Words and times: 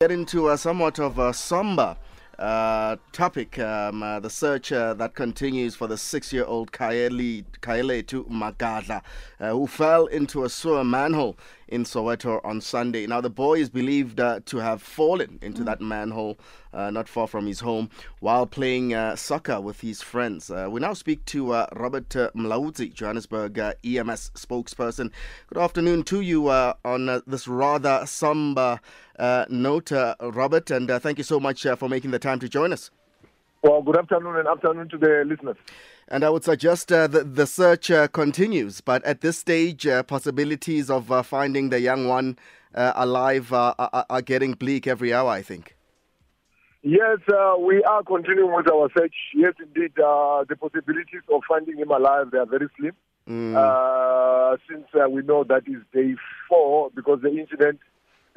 Get 0.00 0.12
into 0.12 0.48
a 0.50 0.56
somewhat 0.56 1.00
of 1.00 1.18
a 1.18 1.34
somber 1.34 1.96
uh, 2.38 2.94
topic. 3.10 3.58
Um, 3.58 4.00
uh, 4.00 4.20
the 4.20 4.30
search 4.30 4.70
uh, 4.70 4.94
that 4.94 5.16
continues 5.16 5.74
for 5.74 5.88
the 5.88 5.98
six-year-old 5.98 6.70
Khayalethu 6.70 8.30
Magadla, 8.30 9.02
uh, 9.40 9.50
who 9.50 9.66
fell 9.66 10.06
into 10.06 10.44
a 10.44 10.48
sewer 10.48 10.84
manhole 10.84 11.36
in 11.68 11.84
Soweto 11.84 12.40
on 12.44 12.60
Sunday. 12.60 13.06
Now, 13.06 13.20
the 13.20 13.30
boy 13.30 13.58
is 13.58 13.68
believed 13.68 14.20
uh, 14.20 14.40
to 14.46 14.58
have 14.58 14.82
fallen 14.82 15.38
into 15.42 15.62
mm. 15.62 15.66
that 15.66 15.80
manhole 15.80 16.38
uh, 16.72 16.90
not 16.90 17.08
far 17.08 17.26
from 17.26 17.46
his 17.46 17.60
home 17.60 17.90
while 18.20 18.46
playing 18.46 18.94
uh, 18.94 19.16
soccer 19.16 19.60
with 19.60 19.80
his 19.80 20.02
friends. 20.02 20.50
Uh, 20.50 20.68
we 20.70 20.80
now 20.80 20.92
speak 20.92 21.24
to 21.26 21.52
uh, 21.52 21.66
Robert 21.74 22.14
uh, 22.16 22.30
Mulaudzi, 22.34 22.92
Johannesburg 22.92 23.58
EMS 23.58 24.30
spokesperson. 24.34 25.10
Good 25.48 25.58
afternoon 25.58 26.02
to 26.04 26.20
you 26.20 26.50
on 26.50 27.22
this 27.26 27.48
rather 27.48 28.04
somber 28.06 28.80
note, 29.48 29.90
Robert, 30.20 30.70
and 30.70 30.88
thank 31.02 31.18
you 31.18 31.24
so 31.24 31.40
much 31.40 31.62
for 31.76 31.88
making 31.88 32.10
the 32.10 32.18
time 32.18 32.38
to 32.40 32.48
join 32.48 32.72
us. 32.72 32.90
Well, 33.62 33.82
good 33.82 33.98
afternoon 33.98 34.36
and 34.36 34.46
afternoon 34.46 34.88
to 34.90 34.98
the 34.98 35.24
listeners. 35.26 35.56
And 36.10 36.24
I 36.24 36.30
would 36.30 36.42
suggest 36.42 36.90
uh, 36.90 37.06
the, 37.06 37.22
the 37.22 37.46
search 37.46 37.90
uh, 37.90 38.08
continues, 38.08 38.80
but 38.80 39.04
at 39.04 39.20
this 39.20 39.38
stage, 39.38 39.86
uh, 39.86 40.02
possibilities 40.02 40.88
of 40.88 41.12
uh, 41.12 41.22
finding 41.22 41.68
the 41.68 41.80
young 41.80 42.08
one 42.08 42.38
uh, 42.74 42.92
alive 42.96 43.52
are, 43.52 43.74
are, 43.78 44.22
getting 44.22 44.54
bleak 44.54 44.86
every 44.86 45.12
hour, 45.12 45.28
I 45.28 45.42
think. 45.42 45.76
Yes, 46.82 47.18
uh, 47.30 47.56
we 47.60 47.82
are 47.84 48.02
continuing 48.02 48.54
with 48.54 48.70
our 48.70 48.88
search. 48.96 49.14
Yes, 49.34 49.52
indeed, 49.58 49.92
the 49.96 50.56
possibilities 50.58 51.22
of 51.30 51.42
finding 51.46 51.76
him 51.76 51.90
alive 51.90 52.30
they 52.30 52.38
are 52.38 52.46
very 52.46 52.68
slim. 52.78 52.92
Mm. 53.28 54.58
since 54.66 54.86
we 55.10 55.20
know 55.20 55.44
that 55.44 55.64
is 55.68 55.82
day 55.92 56.14
four, 56.48 56.90
because 56.94 57.20
the 57.20 57.28
incident 57.28 57.80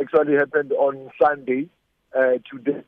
actually 0.01 0.34
happened 0.34 0.73
on 0.73 1.09
Sunday 1.21 1.70
today. 2.13 2.84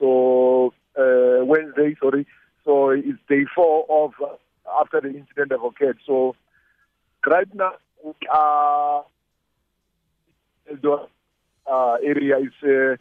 So 0.00 0.72
Wednesday, 0.96 1.94
sorry. 2.02 2.26
So 2.64 2.90
it's 2.90 3.18
day 3.28 3.44
four 3.54 3.86
of 3.88 4.12
uh, 4.22 4.34
after 4.80 5.00
the 5.00 5.08
incident 5.08 5.52
have 5.52 5.62
occurred. 5.62 5.98
So 6.06 6.34
right 7.26 7.52
now 7.54 7.72
are 8.30 9.04
uh, 11.70 11.96
area 12.02 12.38
is 12.38 12.52
uh, 12.62 12.96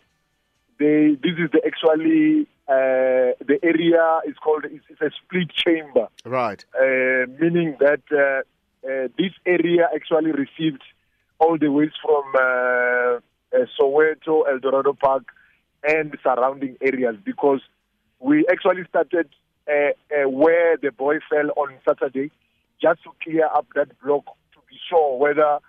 they 0.80 1.16
this 1.22 1.38
is 1.38 1.50
the 1.52 1.61
actually 1.66 2.47
uh, 2.67 3.36
the 3.45 3.59
area 3.61 4.20
is 4.25 4.36
called 4.44 4.66
it's, 4.66 4.86
it's 4.89 5.02
a 5.02 5.11
split 5.23 5.50
chamber 5.50 6.08
right 6.25 6.64
uh, 6.75 7.25
meaning 7.39 7.75
that 7.80 8.02
uh, 8.11 8.42
uh, 8.88 9.08
this 9.17 9.31
area 9.45 9.89
actually 9.94 10.31
received 10.31 10.81
all 11.39 11.58
the 11.58 11.72
waste 11.72 11.95
from 12.02 12.23
uh, 12.36 13.20
uh, 13.53 13.66
Soweto, 13.80 14.44
Eldorado 14.50 14.94
Park, 14.94 15.23
and 15.88 16.17
surrounding 16.23 16.77
areas 16.81 17.16
because 17.23 17.61
we 18.20 18.45
actually 18.50 18.83
started 18.89 19.30
where 19.67 20.78
the 20.78 20.92
boy 20.92 21.19
fell 21.30 21.50
on 21.56 21.73
Saturday, 21.88 22.31
just 22.81 23.03
to 23.03 23.11
clear 23.23 23.45
up 23.45 23.67
that 23.75 23.89
block 24.02 24.25
to 24.53 24.59
be 24.70 24.78
sure 24.89 25.17
whether 25.17 25.59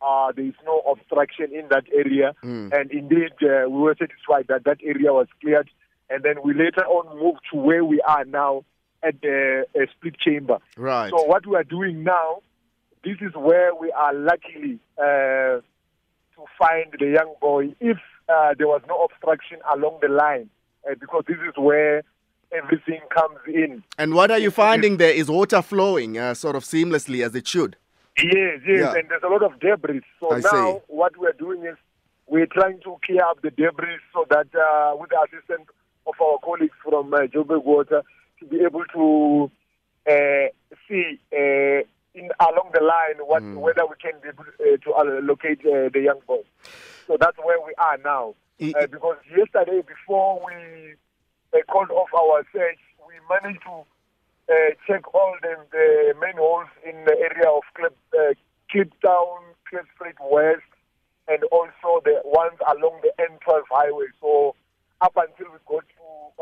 uh, 0.00 0.32
there 0.34 0.46
is 0.46 0.54
no 0.64 0.80
obstruction 0.90 1.54
in 1.54 1.68
that 1.68 1.84
area. 1.94 2.34
Mm. 2.42 2.72
And 2.72 2.90
indeed, 2.90 3.32
uh, 3.42 3.68
we 3.68 3.78
were 3.80 3.96
satisfied 3.98 4.46
that 4.48 4.64
that 4.64 4.78
area 4.82 5.12
was 5.12 5.28
cleared. 5.40 5.70
And 6.10 6.22
then 6.22 6.42
we 6.44 6.52
later 6.54 6.84
on 6.84 7.18
moved 7.18 7.40
to 7.52 7.58
where 7.58 7.84
we 7.84 8.00
are 8.00 8.24
now 8.24 8.64
at 9.02 9.20
the 9.20 9.64
uh, 9.74 9.80
split 9.96 10.16
chamber. 10.18 10.58
Right. 10.76 11.10
So 11.10 11.24
what 11.24 11.46
we 11.46 11.56
are 11.56 11.64
doing 11.64 12.04
now, 12.04 12.42
this 13.04 13.16
is 13.20 13.34
where 13.34 13.74
we 13.74 13.90
are 13.92 14.14
luckily 14.14 14.78
uh, 14.98 15.62
to 16.34 16.44
find 16.58 16.94
the 16.98 17.06
young 17.06 17.34
boy 17.40 17.74
if 17.80 17.98
uh, 18.28 18.54
there 18.56 18.68
was 18.68 18.82
no 18.88 19.04
obstruction 19.04 19.58
along 19.74 19.98
the 20.02 20.08
line, 20.08 20.50
uh, 20.88 20.94
because 21.00 21.24
this 21.26 21.38
is 21.38 21.54
where 21.56 22.02
everything 22.52 23.00
comes 23.14 23.38
in. 23.46 23.82
And 23.98 24.14
what 24.14 24.30
are 24.30 24.38
you 24.38 24.50
finding 24.50 24.96
there? 24.96 25.12
Is 25.12 25.28
water 25.28 25.62
flowing 25.62 26.18
uh, 26.18 26.34
sort 26.34 26.56
of 26.56 26.64
seamlessly 26.64 27.24
as 27.24 27.34
it 27.34 27.46
should? 27.46 27.76
Yes, 28.18 28.60
yes, 28.66 28.66
yeah. 28.66 28.94
and 28.94 29.08
there's 29.08 29.22
a 29.22 29.28
lot 29.28 29.42
of 29.42 29.58
debris. 29.60 30.02
So 30.20 30.32
I 30.32 30.40
now 30.40 30.74
see. 30.74 30.78
what 30.88 31.16
we're 31.16 31.32
doing 31.32 31.64
is 31.64 31.76
we're 32.26 32.46
trying 32.46 32.80
to 32.80 32.96
clear 33.04 33.24
up 33.24 33.40
the 33.42 33.50
debris 33.50 33.98
so 34.12 34.26
that 34.30 34.48
uh, 34.54 34.96
with 34.96 35.10
the 35.10 35.18
assistance 35.22 35.68
of 36.06 36.14
our 36.20 36.38
colleagues 36.44 36.74
from 36.84 37.12
uh, 37.14 37.20
Joburg 37.20 37.64
Water 37.64 38.02
to 38.40 38.46
be 38.46 38.60
able 38.64 38.84
to 38.92 39.50
uh, 40.08 40.48
see 40.88 41.18
uh, 41.32 41.84
in 42.14 42.30
along 42.40 42.70
the 42.74 42.80
line 42.80 43.26
what 43.26 43.42
mm. 43.42 43.56
whether 43.56 43.86
we 43.86 43.96
can 44.00 44.12
be 44.22 44.28
able 44.28 44.44
uh, 44.44 44.76
to 44.76 45.20
locate 45.20 45.60
uh, 45.60 45.88
the 45.92 46.00
young 46.04 46.20
boy. 46.26 46.42
So 47.06 47.16
that's 47.18 47.38
where 47.38 47.60
we 47.64 47.74
are 47.78 47.98
now. 47.98 48.34
Uh, 48.60 48.86
because 48.86 49.16
yesterday, 49.36 49.82
before 49.86 50.40
we 50.46 50.94
called 51.68 51.90
off 51.90 52.08
our 52.14 52.44
search, 52.52 52.78
we 53.06 53.14
managed 53.28 53.62
to 53.64 53.84
uh, 54.48 54.70
check 54.86 55.14
all 55.14 55.36
the, 55.42 55.56
the 55.70 56.14
manholes 56.20 56.68
in 56.84 57.04
the 57.04 57.16
area 57.18 57.48
of 57.48 57.62
Clip, 57.74 57.96
uh, 58.14 58.34
Kliptown, 58.72 59.52
Street 59.68 60.16
West, 60.20 60.62
and 61.28 61.44
also 61.44 62.00
the 62.04 62.20
ones 62.24 62.58
along 62.68 63.00
the 63.02 63.12
N12 63.22 63.62
highway. 63.70 64.06
So 64.20 64.54
up 65.00 65.16
until 65.16 65.52
we 65.52 65.58
got 65.66 65.84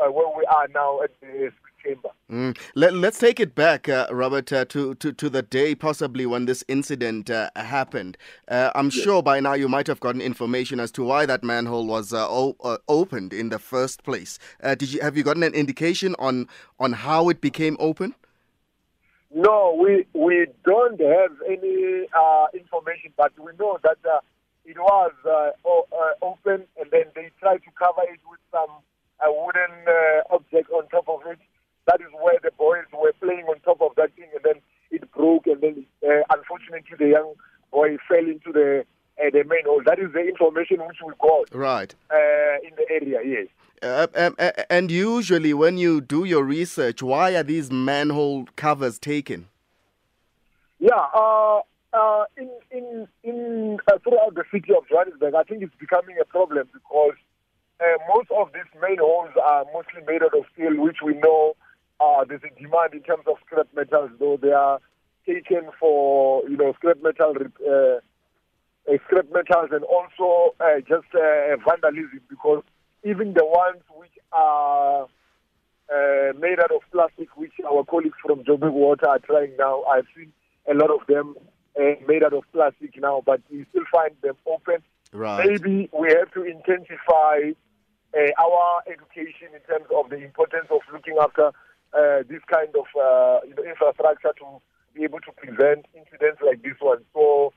uh, 0.01 0.11
where 0.11 0.27
we 0.35 0.45
are 0.45 0.67
now 0.69 1.01
at 1.01 1.11
the 1.21 1.51
chamber. 1.83 2.09
Mm. 2.29 2.57
Let, 2.75 2.93
us 2.93 3.19
take 3.19 3.39
it 3.39 3.55
back, 3.55 3.89
uh, 3.89 4.07
Robert, 4.11 4.51
uh, 4.53 4.65
to, 4.65 4.95
to, 4.95 5.11
to 5.11 5.29
the 5.29 5.41
day 5.41 5.75
possibly 5.75 6.25
when 6.25 6.45
this 6.45 6.63
incident 6.67 7.29
uh, 7.29 7.49
happened. 7.55 8.17
Uh, 8.47 8.71
I'm 8.75 8.85
yes. 8.85 9.03
sure 9.03 9.21
by 9.21 9.39
now 9.39 9.53
you 9.53 9.67
might 9.67 9.87
have 9.87 9.99
gotten 9.99 10.21
information 10.21 10.79
as 10.79 10.91
to 10.93 11.03
why 11.03 11.25
that 11.25 11.43
manhole 11.43 11.85
was 11.85 12.13
uh, 12.13 12.27
o- 12.29 12.55
uh, 12.63 12.77
opened 12.87 13.33
in 13.33 13.49
the 13.49 13.59
first 13.59 14.03
place. 14.03 14.39
did 14.61 14.93
you 14.93 15.01
have 15.01 15.17
you 15.17 15.23
gotten 15.23 15.43
an 15.43 15.53
indication 15.53 16.15
on 16.19 16.47
on 16.79 16.93
how 16.93 17.29
it 17.29 17.41
became 17.41 17.77
open? 17.79 18.15
No, 19.33 19.77
we 19.81 20.05
we 20.13 20.47
don't 20.65 20.99
have 20.99 21.31
any 21.47 22.05
information, 22.53 23.13
but 23.17 23.31
we 23.39 23.51
know 23.59 23.79
that 23.83 23.97
it 24.65 24.77
was 24.77 25.11
o- 25.65 25.87
open, 26.21 26.65
and 26.79 26.91
then 26.91 27.05
they 27.15 27.31
tried 27.39 27.63
to 27.63 27.71
cover 27.77 28.01
it 28.03 28.19
with 28.29 28.39
some 28.51 28.71
wooden 29.29 29.85
object 30.31 30.69
on 30.71 30.87
top 30.89 31.07
of 31.07 31.21
it 31.29 31.39
that 31.87 31.99
is 32.01 32.07
where 32.21 32.37
the 32.43 32.51
boys 32.57 32.85
were 32.93 33.13
playing 33.19 33.45
on 33.45 33.59
top 33.61 33.81
of 33.81 33.91
that 33.97 34.13
thing, 34.15 34.29
and 34.33 34.43
then 34.43 34.61
it 34.91 35.09
broke, 35.11 35.47
and 35.47 35.61
then 35.61 35.85
uh, 36.05 36.23
unfortunately 36.33 36.95
the 36.97 37.09
young 37.09 37.33
boy 37.71 37.97
fell 38.07 38.19
into 38.19 38.51
the 38.51 38.83
uh, 39.19 39.29
the 39.31 39.43
main 39.43 39.65
hole. 39.65 39.81
That 39.85 39.99
is 39.99 40.13
the 40.13 40.19
information 40.19 40.79
which 40.79 40.97
we 41.05 41.13
got. 41.19 41.53
Right. 41.53 41.93
Uh, 42.09 42.61
in 42.63 42.75
the 42.75 42.85
area, 42.89 43.19
yes. 43.25 43.47
Uh, 43.81 44.07
um, 44.15 44.35
uh, 44.37 44.51
and 44.69 44.91
usually, 44.91 45.53
when 45.53 45.77
you 45.77 46.01
do 46.01 46.23
your 46.23 46.43
research, 46.43 47.01
why 47.01 47.35
are 47.35 47.43
these 47.43 47.71
manhole 47.71 48.45
covers 48.55 48.99
taken? 48.99 49.47
Yeah, 50.79 51.07
uh, 51.15 51.61
uh, 51.93 52.25
in 52.37 52.49
in 52.69 53.07
in 53.23 53.79
uh, 53.91 53.97
throughout 54.03 54.35
the 54.35 54.43
city 54.51 54.71
of 54.75 54.87
Johannesburg, 54.87 55.33
I 55.33 55.43
think 55.43 55.63
it's 55.63 55.75
becoming 55.79 56.17
a 56.21 56.25
problem 56.25 56.69
because 56.71 57.15
of 58.41 58.51
these 58.53 58.69
main 58.81 58.97
manholes 58.97 59.29
are 59.41 59.65
mostly 59.73 60.01
made 60.07 60.23
out 60.23 60.33
of 60.37 60.45
steel, 60.53 60.75
which 60.81 60.97
we 61.03 61.13
know 61.15 61.55
uh, 61.99 62.25
there's 62.25 62.41
a 62.43 62.61
demand 62.61 62.93
in 62.93 63.01
terms 63.01 63.23
of 63.27 63.37
scrap 63.45 63.67
metals, 63.75 64.09
though 64.19 64.37
they 64.41 64.51
are 64.51 64.79
taken 65.25 65.69
for 65.79 66.47
you 66.49 66.57
know 66.57 66.73
scrap 66.73 66.97
metal 67.03 67.33
uh, 67.67 67.99
uh, 68.91 68.97
scrap 69.05 69.25
metals 69.31 69.69
and 69.71 69.83
also 69.83 70.55
uh, 70.59 70.79
just 70.79 71.13
uh, 71.13 71.55
vandalism 71.67 72.21
because 72.29 72.63
even 73.03 73.33
the 73.33 73.45
ones 73.45 73.81
which 73.95 74.17
are 74.31 75.03
uh, 75.03 76.33
made 76.39 76.59
out 76.59 76.71
of 76.71 76.81
plastic, 76.91 77.35
which 77.37 77.53
our 77.69 77.83
colleagues 77.83 78.17
from 78.25 78.43
Joburg 78.43 78.73
Water 78.73 79.07
are 79.07 79.19
trying 79.19 79.55
now, 79.57 79.83
I've 79.83 80.07
seen 80.15 80.31
a 80.69 80.73
lot 80.73 80.89
of 80.89 81.05
them 81.07 81.35
made 82.07 82.23
out 82.23 82.33
of 82.33 82.43
plastic 82.51 82.99
now, 82.99 83.23
but 83.25 83.41
we 83.51 83.65
still 83.69 83.83
find 83.91 84.15
them 84.21 84.35
open. 84.45 84.77
Right. 85.13 85.47
Maybe 85.47 85.89
we 85.97 86.09
have 86.09 86.31
to 86.33 86.43
intensify 86.43 87.51
our 88.13 88.83
education 88.87 89.55
in 89.55 89.61
terms 89.67 89.87
of 89.95 90.09
the 90.09 90.17
importance 90.17 90.67
of 90.69 90.81
looking 90.91 91.17
after 91.21 91.51
uh, 91.93 92.23
this 92.29 92.41
kind 92.49 92.73
of 92.75 92.85
uh, 92.95 93.39
you 93.45 93.53
know, 93.55 93.63
infrastructure 93.63 94.31
to 94.39 94.61
be 94.93 95.03
able 95.03 95.19
to 95.19 95.31
prevent 95.33 95.85
incidents 95.93 96.41
like 96.45 96.61
this 96.63 96.75
one. 96.79 96.99
So 97.13 97.53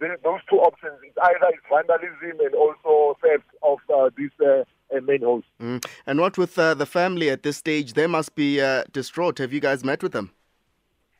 those 0.00 0.40
two 0.50 0.56
options, 0.56 0.98
it's 1.02 1.16
either 1.22 1.52
it's 1.52 1.62
vandalism 1.70 2.40
and 2.44 2.54
also 2.54 3.16
theft 3.22 3.44
of 3.62 3.78
uh, 3.92 4.10
these 4.16 4.30
uh, 4.40 4.64
uh 4.94 5.00
main 5.02 5.22
holes. 5.22 5.44
Mm. 5.60 5.84
And 6.06 6.20
what 6.20 6.38
with 6.38 6.58
uh, 6.58 6.74
the 6.74 6.86
family 6.86 7.30
at 7.30 7.42
this 7.42 7.56
stage? 7.56 7.94
They 7.94 8.06
must 8.06 8.34
be 8.34 8.60
uh, 8.60 8.84
distraught. 8.92 9.38
Have 9.38 9.52
you 9.52 9.60
guys 9.60 9.84
met 9.84 10.02
with 10.02 10.12
them? 10.12 10.30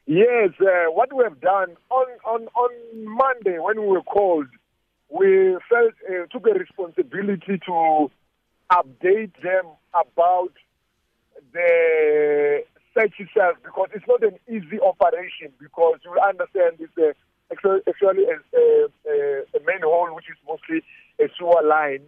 Yes, 0.06 0.50
what 0.88 1.12
we 1.12 1.22
have 1.22 1.38
done 1.40 1.76
on, 1.90 2.06
on, 2.24 2.48
on 2.56 2.70
Monday 3.04 3.58
when 3.58 3.78
we 3.78 3.88
were 3.88 4.02
called, 4.02 4.46
we 5.10 5.58
felt 5.68 5.92
took 6.32 6.46
a 6.46 6.58
responsibility 6.58 7.60
to 7.66 8.10
update 8.72 9.32
them 9.42 9.64
about 9.94 10.52
the 11.52 12.62
search 12.94 13.14
itself 13.18 13.56
because 13.64 13.88
it's 13.94 14.06
not 14.08 14.22
an 14.22 14.38
easy 14.48 14.78
operation 14.80 15.48
because 15.60 15.98
you 16.04 16.12
understand 16.20 16.76
it's 16.78 16.96
a, 16.98 17.14
actually 17.88 18.24
a, 18.24 18.36
a, 18.58 19.42
a 19.56 19.60
manhole 19.64 20.14
which 20.14 20.28
is 20.28 20.36
mostly 20.46 20.82
a 21.20 21.28
sewer 21.38 21.62
line 21.66 22.00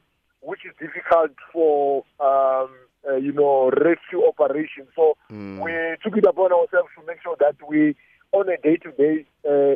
which 0.43 0.61
is 0.65 0.73
difficult 0.81 1.33
for 1.53 2.05
um, 2.19 2.71
uh, 3.09 3.17
you 3.17 3.33
know 3.33 3.71
rescue 3.71 4.25
operations. 4.27 4.89
So 4.97 5.17
Mm. 5.31 5.63
we 5.63 5.71
took 6.03 6.19
it 6.19 6.25
upon 6.27 6.53
ourselves 6.53 6.89
to 6.99 7.07
make 7.07 7.23
sure 7.23 7.37
that 7.39 7.55
we, 7.69 7.95
on 8.33 8.49
a 8.49 8.57
day 8.57 8.77
to 8.79 8.91
day, 8.91 9.25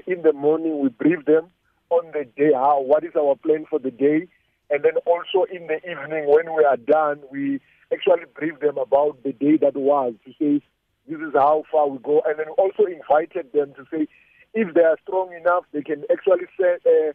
in 0.06 0.22
the 0.22 0.32
morning 0.32 0.80
we 0.80 0.88
brief 0.88 1.24
them 1.26 1.46
on 1.90 2.10
the 2.12 2.24
day 2.36 2.50
how 2.52 2.80
what 2.80 3.04
is 3.04 3.12
our 3.16 3.36
plan 3.36 3.66
for 3.70 3.78
the 3.78 3.92
day, 3.92 4.26
and 4.70 4.82
then 4.82 4.96
also 5.06 5.44
in 5.50 5.66
the 5.66 5.78
evening 5.88 6.26
when 6.26 6.54
we 6.54 6.64
are 6.64 6.76
done, 6.76 7.20
we 7.30 7.60
actually 7.92 8.24
brief 8.34 8.58
them 8.60 8.78
about 8.78 9.22
the 9.22 9.32
day 9.32 9.56
that 9.58 9.76
was 9.76 10.14
to 10.24 10.32
say 10.38 10.64
this 11.06 11.20
is 11.20 11.34
how 11.34 11.64
far 11.70 11.88
we 11.88 11.98
go, 11.98 12.22
and 12.26 12.38
then 12.38 12.48
also 12.56 12.84
invited 12.84 13.52
them 13.52 13.74
to 13.76 13.84
say 13.90 14.08
if 14.54 14.72
they 14.74 14.80
are 14.82 14.96
strong 15.02 15.32
enough, 15.34 15.64
they 15.72 15.82
can 15.82 16.04
actually 16.10 16.46
say 16.58 16.76
uh, 16.86 17.12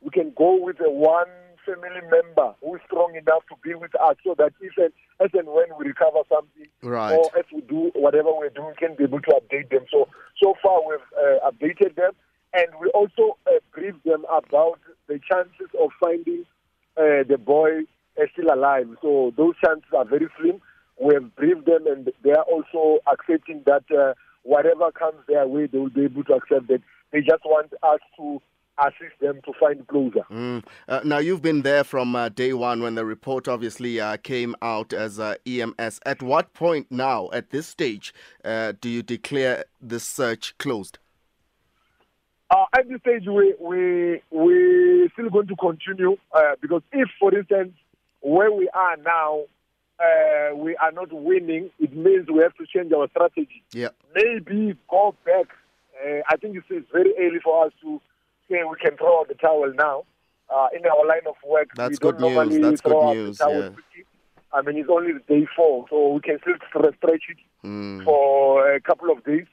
we 0.00 0.10
can 0.10 0.32
go 0.36 0.56
with 0.60 0.80
a 0.80 0.90
one 0.90 1.28
family 1.64 2.00
member 2.10 2.54
who 2.62 2.74
is 2.74 2.80
strong 2.86 3.14
enough 3.14 3.42
to 3.48 3.54
be 3.62 3.74
with 3.74 3.94
us, 4.00 4.16
so 4.24 4.34
that 4.38 4.52
if 4.60 4.72
and 4.78 4.92
as 5.20 5.30
and 5.34 5.46
when 5.46 5.66
we 5.78 5.84
recover 5.86 6.20
something, 6.28 6.66
Right. 6.82 7.14
or 7.14 7.30
as 7.38 7.44
we 7.54 7.60
do 7.60 7.92
whatever 7.94 8.32
we're 8.34 8.48
doing, 8.48 8.68
we 8.68 8.74
can 8.86 8.96
be 8.96 9.04
able 9.04 9.20
to 9.20 9.30
update 9.30 9.70
them. 9.70 9.84
So 9.92 10.08
so 10.42 10.54
far 10.62 10.80
we've 10.88 10.98
uh, 11.16 11.48
updated 11.50 11.94
them, 11.96 12.12
and 12.54 12.66
we 12.80 12.88
also 12.88 13.36
uh, 13.46 13.60
briefed 13.72 14.04
them 14.04 14.24
about 14.34 14.80
the 15.06 15.20
chances 15.30 15.68
of 15.78 15.90
finding 16.00 16.44
uh, 17.00 17.24
the 17.26 17.38
boy 17.38 17.80
is 18.16 18.28
still 18.32 18.52
alive. 18.52 18.88
So 19.00 19.32
those 19.36 19.54
chances 19.64 19.90
are 19.96 20.04
very 20.04 20.28
slim. 20.38 20.60
We 21.02 21.14
have 21.14 21.34
briefed 21.34 21.64
them, 21.64 21.86
and 21.86 22.10
they 22.22 22.32
are 22.32 22.44
also 22.44 22.98
accepting 23.10 23.62
that 23.64 23.84
uh, 23.90 24.14
whatever 24.42 24.92
comes 24.92 25.18
their 25.26 25.46
way, 25.48 25.66
they 25.66 25.78
will 25.78 25.90
be 25.90 26.04
able 26.04 26.24
to 26.24 26.34
accept 26.34 26.70
it. 26.70 26.82
They 27.12 27.20
just 27.20 27.44
want 27.44 27.72
us 27.82 28.00
to 28.18 28.40
assist 28.78 29.18
them 29.20 29.40
to 29.44 29.52
find 29.58 29.86
closure. 29.88 30.24
Mm. 30.30 30.64
Uh, 30.88 31.00
now, 31.04 31.18
you've 31.18 31.42
been 31.42 31.62
there 31.62 31.84
from 31.84 32.14
uh, 32.14 32.28
day 32.28 32.52
one 32.52 32.82
when 32.82 32.94
the 32.94 33.04
report 33.04 33.48
obviously 33.48 34.00
uh, 34.00 34.16
came 34.18 34.54
out 34.62 34.92
as 34.92 35.18
uh, 35.18 35.36
EMS. 35.46 36.00
At 36.04 36.22
what 36.22 36.52
point 36.54 36.86
now, 36.90 37.30
at 37.32 37.50
this 37.50 37.66
stage, 37.66 38.14
uh, 38.44 38.72
do 38.80 38.88
you 38.88 39.02
declare 39.02 39.64
the 39.80 40.00
search 40.00 40.56
closed? 40.58 40.98
Uh, 42.50 42.64
at 42.76 42.88
this 42.88 43.00
stage, 43.00 43.26
we 43.26 43.54
we 43.60 44.20
we 44.30 45.08
still 45.12 45.30
going 45.30 45.46
to 45.46 45.56
continue 45.56 46.16
uh, 46.32 46.54
because 46.60 46.82
if, 46.92 47.08
for 47.18 47.36
instance, 47.36 47.72
where 48.20 48.50
we 48.52 48.68
are 48.74 48.96
now, 48.96 49.42
uh, 50.00 50.56
we 50.56 50.76
are 50.76 50.90
not 50.90 51.12
winning, 51.12 51.70
it 51.78 51.94
means 51.94 52.26
we 52.28 52.40
have 52.40 52.54
to 52.56 52.66
change 52.66 52.92
our 52.92 53.08
strategy. 53.10 53.62
Yeah. 53.72 53.90
Maybe 54.14 54.76
go 54.90 55.14
back. 55.24 55.46
Uh, 56.04 56.22
I 56.28 56.36
think 56.36 56.56
it's, 56.56 56.66
it's 56.70 56.90
very 56.92 57.12
early 57.20 57.38
for 57.42 57.66
us 57.66 57.72
to 57.82 58.00
say 58.50 58.64
we 58.68 58.76
can 58.82 58.96
throw 58.96 59.20
out 59.20 59.28
the 59.28 59.34
towel 59.34 59.72
now. 59.76 60.04
Uh, 60.52 60.66
in 60.76 60.84
our 60.84 61.06
line 61.06 61.20
of 61.28 61.36
work, 61.46 61.68
That's 61.76 62.00
good 62.00 62.18
news. 62.18 62.58
That's 62.60 62.80
good 62.80 63.14
news, 63.14 63.38
yeah. 63.38 63.70
I 64.52 64.62
mean, 64.62 64.78
it's 64.78 64.88
only 64.90 65.12
day 65.28 65.46
four, 65.54 65.86
so 65.88 66.08
we 66.14 66.20
can 66.20 66.38
still 66.40 66.54
stretch 66.96 67.22
it 67.30 67.36
Mm. 67.62 68.02
for 68.04 68.72
a 68.72 68.80
couple 68.80 69.10
of 69.12 69.22
days. 69.22 69.46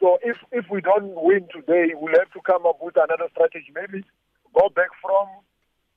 So 0.00 0.18
if 0.22 0.36
if 0.52 0.66
we 0.70 0.80
don't 0.80 1.14
win 1.14 1.48
today, 1.52 1.94
we'll 1.94 2.18
have 2.18 2.30
to 2.32 2.40
come 2.44 2.66
up 2.66 2.78
with 2.82 2.96
another 2.96 3.28
strategy. 3.32 3.72
Maybe 3.74 4.04
go 4.54 4.68
back 4.68 4.88
from 5.02 5.26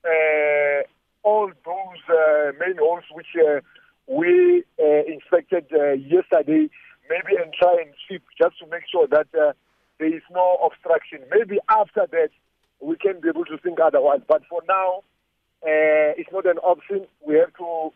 uh, 0.06 0.82
all 1.24 1.48
those 1.66 2.02
uh, 2.10 2.52
main 2.60 2.78
holes 2.78 3.04
which 3.12 3.28
uh, 3.36 3.60
we 4.08 4.64
uh, 4.82 5.04
inspected 5.08 5.66
uh, 5.74 5.94
yesterday. 5.94 6.70
Maybe 7.10 7.42
and 7.42 7.52
try 7.54 7.76
and 7.82 7.92
sweep 8.08 8.24
just 8.40 8.60
to 8.60 8.68
make 8.68 8.84
sure 8.92 9.08
that 9.08 9.28
uh, 9.34 9.54
there 10.00 10.16
is 10.16 10.22
no 10.32 10.58
obstruction. 10.64 11.20
Maybe 11.32 11.58
after 11.68 12.06
that 12.12 12.30
we 12.80 12.96
can 12.96 13.20
be 13.20 13.30
able 13.30 13.46
to 13.46 13.58
think 13.58 13.80
otherwise. 13.82 14.22
But 14.28 14.44
for 14.50 14.62
now, 14.68 15.04
uh, 15.64 16.16
it's 16.18 16.32
not 16.32 16.46
an 16.46 16.60
option. 16.60 17.08
We 17.28 17.36
have 17.36 17.54
to 17.58 17.92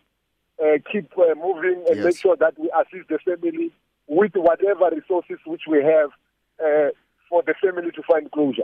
uh, 0.61 0.77
keep 0.91 1.11
uh, 1.17 1.35
moving 1.35 1.85
and 1.87 1.97
Yes. 1.97 2.05
make 2.05 2.17
sure 2.17 2.35
that 2.35 2.59
we 2.59 2.69
assist 2.75 3.07
the 3.09 3.19
family 3.19 3.71
with 4.07 4.31
whatever 4.35 4.89
resources 4.95 5.37
which 5.45 5.63
we 5.69 5.83
have 5.83 6.09
uh, 6.63 6.89
for 7.29 7.43
the 7.45 7.53
family 7.61 7.91
to 7.91 8.01
find 8.03 8.31
closure. 8.31 8.63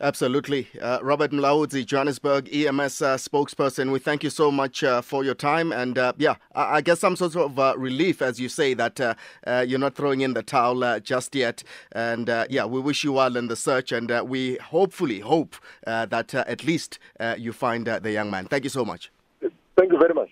Absolutely. 0.00 0.66
Uh, 0.80 0.98
Robert 1.00 1.30
Mulaudzi, 1.30 1.86
Johannesburg 1.86 2.52
EMS 2.52 3.02
uh, 3.02 3.16
spokesperson, 3.16 3.92
we 3.92 4.00
thank 4.00 4.24
you 4.24 4.30
so 4.30 4.50
much 4.50 4.82
uh, 4.82 5.00
for 5.00 5.22
your 5.22 5.34
time. 5.34 5.70
And 5.70 5.96
uh, 5.96 6.12
yeah, 6.18 6.34
I, 6.56 6.76
I 6.76 6.80
guess 6.80 6.98
some 6.98 7.14
sort 7.14 7.36
of 7.36 7.56
uh, 7.56 7.74
relief, 7.76 8.20
as 8.20 8.40
you 8.40 8.48
say, 8.48 8.74
that 8.74 9.00
uh, 9.00 9.14
uh, 9.46 9.64
you're 9.66 9.78
not 9.78 9.94
throwing 9.94 10.22
in 10.22 10.34
the 10.34 10.42
towel 10.42 10.82
uh, 10.82 10.98
just 10.98 11.36
yet. 11.36 11.62
And 11.92 12.28
uh, 12.28 12.46
yeah, 12.50 12.64
we 12.64 12.80
wish 12.80 13.04
you 13.04 13.12
well 13.12 13.36
in 13.36 13.46
the 13.46 13.54
search. 13.54 13.92
And 13.92 14.10
uh, 14.10 14.24
we 14.26 14.56
hopefully 14.56 15.20
hope 15.20 15.54
uh, 15.86 16.06
that 16.06 16.34
uh, 16.34 16.42
at 16.48 16.64
least 16.64 16.98
uh, 17.20 17.36
you 17.38 17.52
find 17.52 17.88
uh, 17.88 18.00
the 18.00 18.10
young 18.10 18.28
man. 18.28 18.46
Thank 18.46 18.64
you 18.64 18.70
so 18.70 18.84
much. 18.84 19.12
Thank 19.78 19.92
you 19.92 19.98
very 19.98 20.14
much. 20.14 20.30